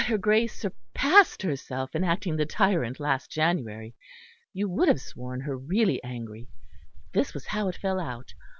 "But 0.01 0.07
her 0.07 0.17
Grace 0.17 0.55
surpassed 0.55 1.43
herself 1.43 1.93
in 1.95 2.03
acting 2.03 2.35
the 2.35 2.47
tyrant 2.47 2.99
last 2.99 3.29
January; 3.31 3.93
you 4.51 4.67
would 4.67 4.87
have 4.87 4.99
sworn 4.99 5.41
her 5.41 5.55
really 5.55 6.03
angry. 6.03 6.47
This 7.11 7.35
was 7.35 7.45
how 7.45 7.67
it 7.67 7.75
fell 7.75 7.99
out. 7.99 8.33